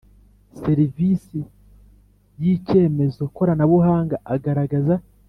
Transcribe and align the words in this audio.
serivisi 0.61 1.39
y 2.41 2.43
icyemezo 2.53 3.23
koranabuhanga 3.35 4.15
agaragaza 4.33 4.95